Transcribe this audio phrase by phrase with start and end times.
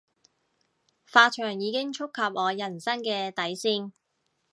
[1.07, 3.91] 髮長已經觸及我人生嘅底線